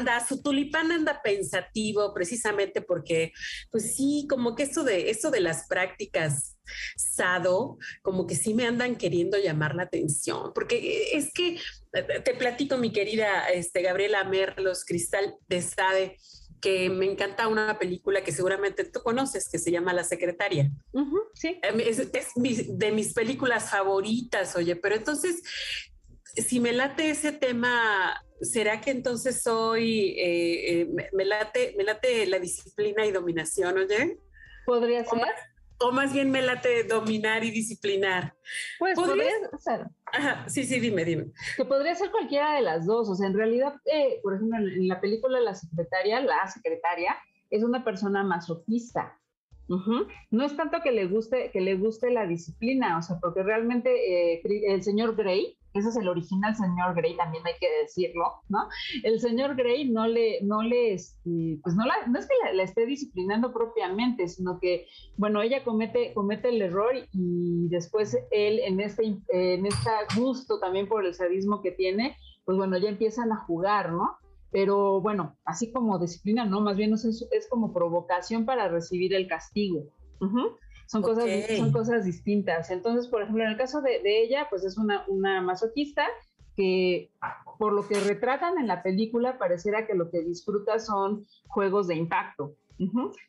[0.00, 3.32] Banda, su tulipán anda pensativo precisamente porque,
[3.70, 6.56] pues sí, como que esto de, esto de las prácticas
[6.96, 11.58] sado, como que sí me andan queriendo llamar la atención, porque es que
[11.92, 16.16] te platico, mi querida este, Gabriela Merlos, Cristal de Sade,
[16.60, 20.70] que me encanta una película que seguramente tú conoces, que se llama La Secretaria.
[21.34, 21.58] sí.
[21.62, 25.42] Es, es de mis películas favoritas, oye, pero entonces,
[26.40, 32.26] si me late ese tema ¿será que entonces soy, eh, eh, me, late, me late
[32.26, 34.18] la disciplina y dominación, oye?
[34.66, 35.20] Podría ser.
[35.82, 38.34] O más, bien me late dominar y disciplinar.
[38.78, 39.86] Pues podría ser.
[40.12, 41.32] Ajá, sí, sí, dime, dime.
[41.56, 43.08] Que podría ser cualquiera de las dos.
[43.08, 47.16] O sea, en realidad, eh, por ejemplo, en la película La Secretaria, la secretaria
[47.48, 49.18] es una persona masoquista.
[50.30, 54.42] No es tanto que le guste que le guste la disciplina, o sea, porque realmente
[54.42, 58.68] el señor Grey ese es el original señor Grey, también hay que decirlo, ¿no?
[59.02, 62.62] El señor Grey no le, no le, este, pues no, la, no es que la,
[62.62, 68.80] esté disciplinando propiamente, sino que, bueno, ella comete, comete el error y después él en
[68.80, 73.36] este, en este gusto también por el sadismo que tiene, pues bueno, ya empiezan a
[73.36, 74.16] jugar, ¿no?
[74.50, 79.28] Pero bueno, así como disciplina, no, más bien es, es como provocación para recibir el
[79.28, 79.84] castigo.
[80.90, 81.24] Son, cosas,
[81.56, 82.68] son cosas distintas.
[82.72, 86.04] Entonces, por ejemplo, en el caso de, ella, pues es una, una masoquista
[86.56, 87.12] que
[87.60, 91.94] por lo que retratan en la película pareciera que lo que disfruta son juegos de
[91.94, 92.56] impacto.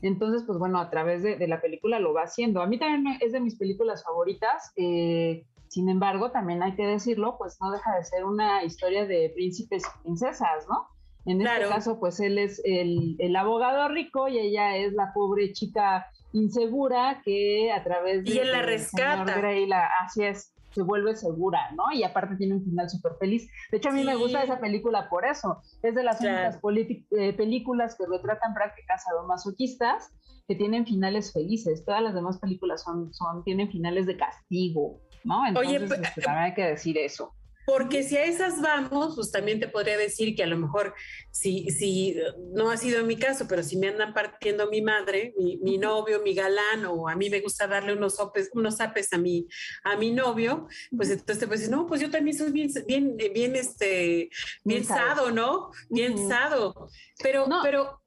[0.00, 2.62] Entonces, pues bueno, a través de, la película lo va haciendo.
[2.62, 4.72] A mí también es de mis películas favoritas.
[4.76, 9.30] Eh, sin embargo, también hay que decirlo, pues no deja de ser una historia de
[9.34, 10.86] príncipes y princesas, ¿no?
[11.26, 15.52] En este caso, pues él es el, el, abogado rico y ella es la pobre
[15.52, 18.32] chica insegura que a través de...
[18.32, 19.36] Y él la rescata.
[19.36, 21.84] Grey la, así es, se vuelve segura, ¿no?
[21.92, 23.48] Y aparte tiene un final súper feliz.
[23.70, 25.60] De hecho, a mí me gusta esa película por eso.
[25.82, 26.58] Es de las únicas
[27.10, 30.10] eh, películas que retratan prácticas sadomasoquistas
[30.48, 31.84] que tienen finales felices.
[31.84, 35.46] Todas las demás películas son, son tienen finales de castigo, ¿no?
[35.46, 37.34] Entonces, Oye, este, también hay que decir eso.
[37.66, 40.94] Porque si a esas vamos, pues también te podría decir que a lo mejor,
[41.30, 42.16] si, si
[42.54, 46.34] no ha sido mi caso, pero si me andan partiendo mi madre, mi, novio, mi
[46.34, 49.46] galán, o a mí me gusta darle unos sopes, unos apes a mi,
[49.84, 53.16] a mi novio, pues entonces te puedes decir, no, pues yo también soy bien, bien,
[53.16, 54.30] bien, este,
[54.64, 55.70] bien sado, ¿no?
[55.88, 56.88] Bien sado.
[57.22, 58.02] Pero, pero,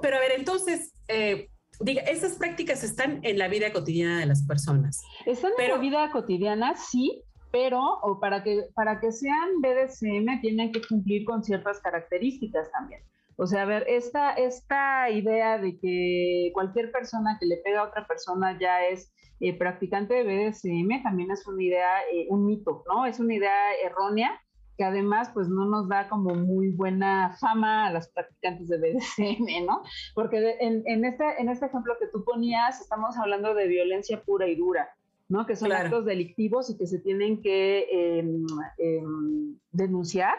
[0.00, 1.50] pero a ver, entonces, eh,
[1.80, 5.02] diga, esas prácticas están en la vida cotidiana de las personas.
[5.26, 7.22] Están en la vida cotidiana, sí,
[7.52, 13.02] pero o para, que, para que sean BDSM tienen que cumplir con ciertas características también.
[13.36, 17.88] O sea, a ver, esta, esta idea de que cualquier persona que le pega a
[17.88, 22.84] otra persona ya es eh, practicante de BDSM también es una idea, eh, un mito,
[22.88, 23.06] ¿no?
[23.06, 24.40] Es una idea errónea
[24.76, 29.66] que además pues no nos da como muy buena fama a las practicantes de BDSM,
[29.66, 29.82] ¿no?
[30.14, 34.46] Porque en, en, este, en este ejemplo que tú ponías estamos hablando de violencia pura
[34.46, 34.88] y dura.
[35.32, 35.46] ¿No?
[35.46, 38.44] Que son actos delictivos y que se tienen que em,
[38.76, 40.34] em, denunciar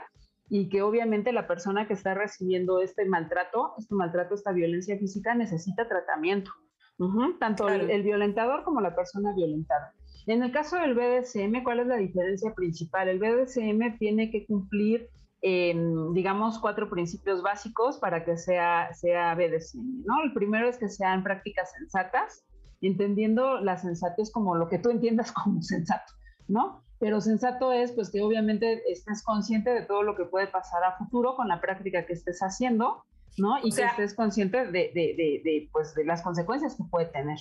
[0.50, 5.34] y que obviamente la persona que está recibiendo este maltrato, este maltrato, esta violencia física
[5.34, 6.52] necesita tratamiento.
[7.40, 9.94] tanto el, violentador como la persona violentada.
[10.28, 13.10] En el caso del BDSM, ¿cuál es la diferencia principal?
[13.10, 15.10] El BDSM tiene que cumplir,
[15.42, 20.24] em, digamos, cuatro principios básicos para que sea, sea BDSM, ¿no?
[20.24, 22.46] El primero es que sean prácticas sensatas,
[22.88, 26.14] entendiendo la sensatez como lo que tú entiendas como sensato,
[26.48, 26.84] ¿no?
[27.00, 30.98] Pero sensato es pues que obviamente estés consciente de todo lo que puede pasar a
[30.98, 33.04] futuro con la práctica que estés haciendo,
[33.38, 33.58] ¿no?
[33.64, 37.38] Y que estés consciente de, de, de, pues, de las consecuencias que puede tener.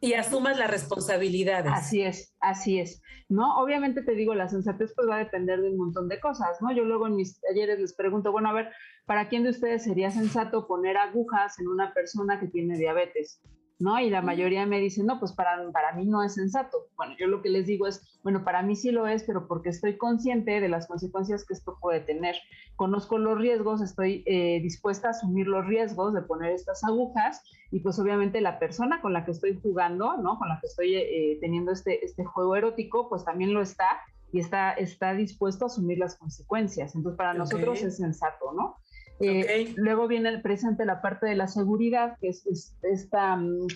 [0.00, 1.72] Y asumas las responsabilidades.
[1.72, 3.56] Así es, así es, ¿no?
[3.58, 6.72] Obviamente te digo, la sensatez pues va a depender de un montón de cosas, ¿no?
[6.72, 8.72] Yo luego en mis talleres les pregunto, bueno, a ver,
[9.06, 13.40] ¿para quién de ustedes sería sensato poner agujas en una persona que tiene diabetes?
[13.82, 13.98] ¿No?
[13.98, 16.86] Y la mayoría me dicen, no, pues para, para mí no es sensato.
[16.96, 19.70] Bueno, yo lo que les digo es, bueno, para mí sí lo es, pero porque
[19.70, 22.36] estoy consciente de las consecuencias que esto puede tener.
[22.76, 27.42] Conozco los riesgos, estoy eh, dispuesta a asumir los riesgos de poner estas agujas
[27.72, 30.38] y pues obviamente la persona con la que estoy jugando, ¿no?
[30.38, 33.88] Con la que estoy eh, teniendo este, este juego erótico, pues también lo está
[34.32, 36.94] y está, está dispuesto a asumir las consecuencias.
[36.94, 38.76] Entonces, para nosotros es sensato, ¿no?
[39.24, 43.68] Eh, luego viene el presente la parte de la seguridad, que es, esta, mm,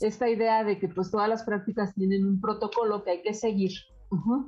[0.00, 3.72] esta idea de que pues todas las prácticas tienen un protocolo que hay que seguir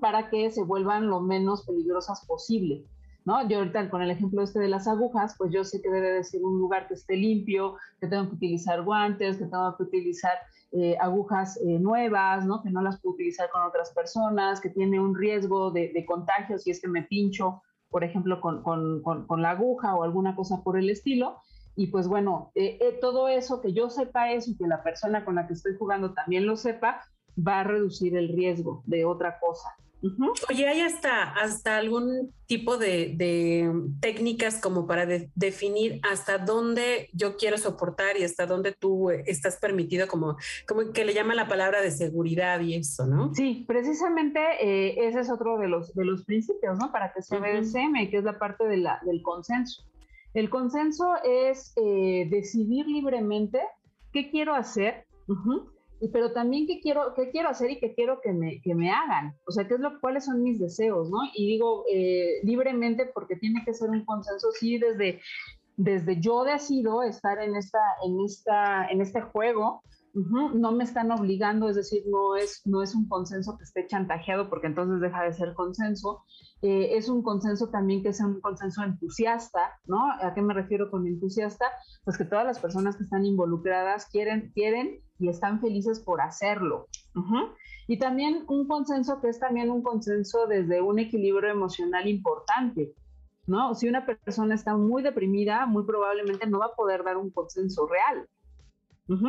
[0.00, 2.84] para que se vuelvan lo menos peligrosas posible.
[3.26, 3.46] ¿No?
[3.46, 6.24] Yo ahorita con el ejemplo este de las agujas, pues yo sé que debe de
[6.24, 10.32] ser un lugar que esté limpio, que tengo que utilizar guantes, que tengo que utilizar
[10.72, 12.62] eh, agujas eh, nuevas, ¿no?
[12.62, 16.58] Que no las puedo utilizar con otras personas, que tiene un riesgo de, de contagio
[16.58, 20.62] si es que me pincho, por ejemplo, con, con, con, la aguja o alguna cosa
[20.62, 21.38] por el estilo.
[21.76, 25.34] Y pues bueno, eh, todo eso, que yo sepa eso y que la persona con
[25.34, 27.02] la que estoy jugando también lo sepa,
[27.36, 29.68] va a reducir el riesgo de otra cosa.
[30.48, 33.70] Oye, ¿hay hasta, hasta algún tipo de,
[34.00, 40.08] técnicas como para definir hasta dónde yo quiero soportar y hasta dónde tú estás permitido,
[40.08, 40.36] como,
[40.66, 43.34] como que le llama la palabra de seguridad y eso, ¿no?
[43.34, 46.90] Sí, precisamente eh, ese es otro de los, de los principios, ¿no?
[46.90, 49.84] Para que se uh BDSM, que es la parte de la, del consenso.
[50.32, 53.60] El consenso es eh, decidir libremente
[54.12, 55.06] qué quiero hacer
[56.08, 59.34] pero también qué quiero, qué quiero hacer y qué quiero que me, que me hagan.
[59.46, 61.18] O sea, qué es lo, cuáles son mis deseos, ¿no?
[61.34, 65.20] Y digo eh, libremente porque tiene que ser un consenso, sí, desde,
[65.76, 69.82] desde yo decido estar en, esta, en, esta, en este juego,
[70.12, 74.48] no me están obligando, es decir, no es, no es un consenso que esté chantajeado
[74.48, 76.24] porque entonces deja de ser consenso.
[76.62, 79.98] Eh, es un consenso también que sea un consenso entusiasta, ¿no?
[80.20, 81.66] ¿A qué me refiero con entusiasta?
[82.04, 86.88] Pues que todas las personas que están involucradas quieren, quieren y están felices por hacerlo.
[87.86, 92.94] Y también un consenso que es también un consenso desde un equilibrio emocional importante,
[93.46, 93.74] ¿no?
[93.74, 97.86] Si una persona está muy deprimida, muy probablemente no va a poder dar un consenso
[97.86, 98.28] real,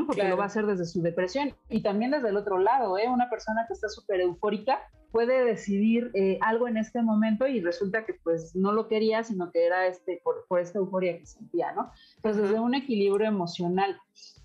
[0.05, 1.53] porque lo va a hacer desde su depresión.
[1.69, 3.09] Y también desde el otro lado, ¿eh?
[3.09, 4.79] Una persona que está súper eufórica
[5.11, 9.51] puede decidir eh, algo en este momento y resulta que pues no lo quería, sino
[9.51, 11.91] que era este, por, por esta euforia que sentía, ¿no?
[12.17, 13.97] Entonces, desde un equilibrio emocional.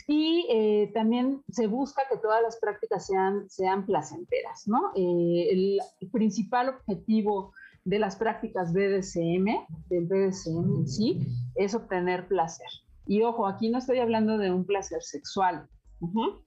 [0.09, 4.93] Y eh, también se busca que todas las prácticas sean, sean placenteras, ¿no?
[4.95, 5.81] Eh, el,
[6.13, 7.53] principal objetivo
[7.85, 11.27] de las prácticas BDSM, del BDSM en sí,
[11.57, 12.69] es obtener placer.
[13.07, 15.69] Y ojo, aquí no estoy hablando de un placer sexual,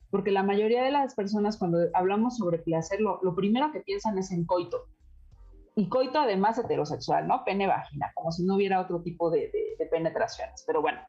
[0.10, 4.32] porque la mayoría de las personas cuando hablamos sobre placer, lo, primero que piensan es
[4.32, 4.86] en coito.
[5.76, 7.44] Y coito además heterosexual, ¿no?
[7.46, 9.52] Pene-vagina, como si no hubiera otro tipo de,
[9.92, 11.00] penetraciones, pero bueno,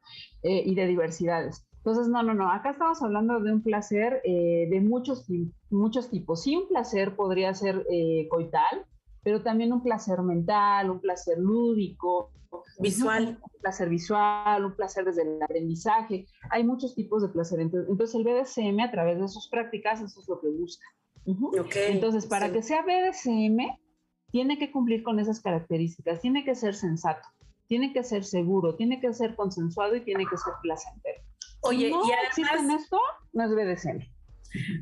[0.42, 1.66] eh, y de diversidades.
[1.80, 5.26] Entonces, no, no, no, acá estamos hablando de un placer eh, de muchos,
[5.70, 6.42] muchos tipos.
[6.42, 8.84] Sí, un placer podría ser eh, coital,
[9.22, 12.32] pero también un placer mental, un placer lúdico,
[12.80, 16.26] visual, un placer visual, un placer desde el aprendizaje.
[16.50, 17.60] Hay muchos tipos de placer.
[17.60, 20.84] Entonces, el BDSM a través de sus prácticas, eso es lo que busca.
[21.24, 23.58] Entonces, para que sea BDSM,
[24.30, 27.26] tiene que cumplir con esas características, tiene que ser sensato,
[27.66, 31.22] tiene que ser seguro, tiene que ser consensuado y tiene que ser placentero.
[31.60, 32.98] Oye, no y además, esto,
[33.32, 34.08] no es BDSM.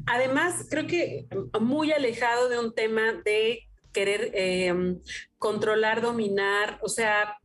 [0.06, 1.26] Además, creo que
[1.60, 4.96] muy alejado de un tema de querer eh,
[5.38, 7.36] controlar, dominar, o sea,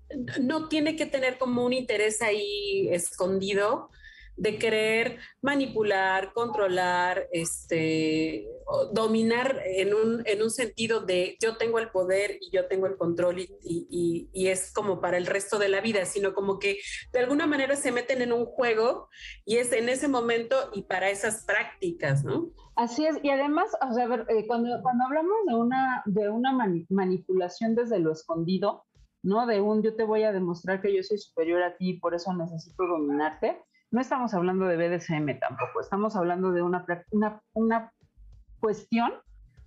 [0.41, 3.89] no tiene que tener como un interés ahí escondido,
[4.35, 8.47] de querer manipular, controlar, este,
[8.91, 12.97] dominar en un, en un sentido de yo tengo el poder y yo tengo el
[12.97, 16.79] control y, y, y, es como para el resto de la vida, sino como que
[17.11, 19.09] de alguna manera se meten en un juego
[19.45, 22.51] y es en ese momento y para esas prácticas, ¿no?
[22.75, 23.69] Así es, y además,
[24.29, 26.57] eh, cuando, cuando hablamos de una, de una
[26.89, 28.85] manipulación desde lo escondido,
[29.21, 29.45] ¿no?
[29.45, 32.15] De un yo te voy a demostrar que yo soy superior a ti y por
[32.15, 33.61] eso necesito dominarte,
[33.93, 36.83] no estamos hablando de BDSM tampoco, estamos hablando de una,
[37.53, 37.93] una,
[38.59, 39.11] cuestión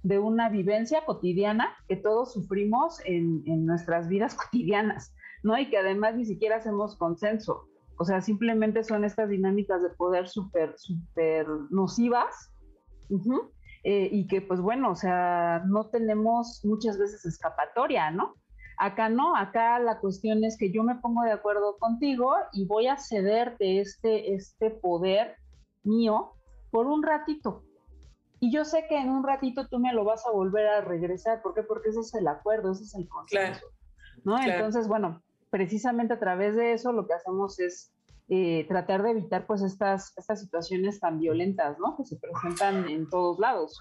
[0.02, 5.14] de una vivencia cotidiana que todos sufrimos en, nuestras vidas cotidianas,
[5.44, 5.56] ¿no?
[5.56, 7.68] Y que además ni siquiera hacemos consenso.
[7.98, 12.52] O sea, simplemente son estas dinámicas de poder súper, súper nocivas
[13.84, 18.34] eh, y que, pues bueno, o sea, no tenemos muchas veces escapatoria, ¿no?
[18.78, 22.88] Acá no, acá la cuestión es que yo me pongo de acuerdo contigo y voy
[22.88, 25.36] a cederte este, este poder
[25.82, 26.32] mío
[26.70, 27.62] por un ratito.
[28.38, 31.40] Y yo sé que en un ratito tú me lo vas a volver a regresar.
[31.40, 31.62] ¿Por qué?
[31.62, 33.66] Porque ese es el acuerdo, ese es el consenso.
[34.24, 34.38] ¿no?
[34.38, 37.92] Entonces, bueno, precisamente a través de eso lo que hacemos es
[38.28, 41.96] eh, tratar de evitar pues estas, estas situaciones tan violentas, ¿no?
[41.96, 43.80] Que se presentan en todos lados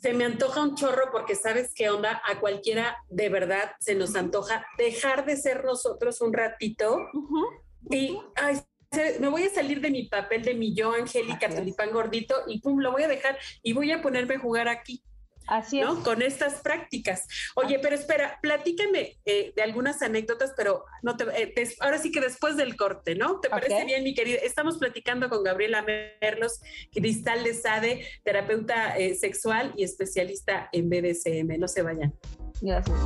[0.00, 4.14] se me antoja un chorro porque sabes qué onda, a cualquiera de verdad se nos
[4.16, 7.08] antoja dejar de ser nosotros un ratito
[7.90, 8.18] y
[9.20, 12.78] me voy a salir de mi papel de mi yo, Angélica, tulipán gordito, y pum,
[12.80, 15.02] lo voy a dejar y voy a ponerme a jugar aquí.
[15.46, 15.86] Así es.
[15.86, 16.02] ¿no?
[16.02, 17.26] Con estas prácticas.
[17.54, 22.20] Oye, pero espera, platícame eh, de algunas anécdotas, pero no te, eh, ahora sí que
[22.20, 23.40] después del corte, ¿no?
[23.40, 24.38] ¿Te parece bien, mi querida?
[24.42, 26.60] Estamos platicando con Gabriela Merlos,
[26.92, 31.58] Cristal de Sade, terapeuta eh, sexual y especialista en BDSM.
[31.58, 32.14] No se vayan.
[32.60, 32.96] Gracias.